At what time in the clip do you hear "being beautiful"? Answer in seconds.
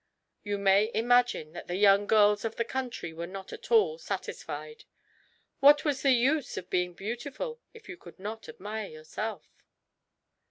6.71-7.61